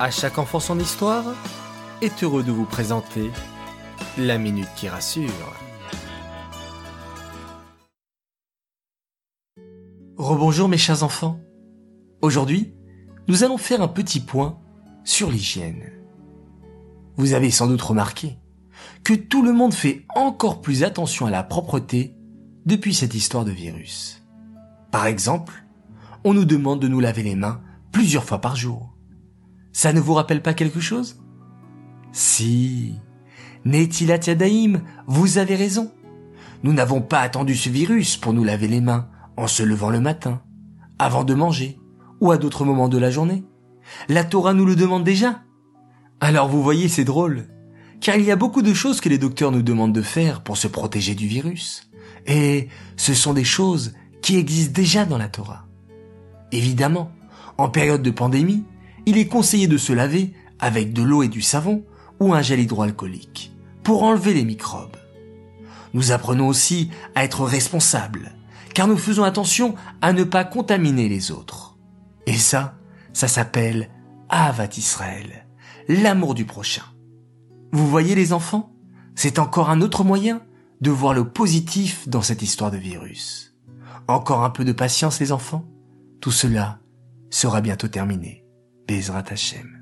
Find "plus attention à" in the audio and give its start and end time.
20.60-21.30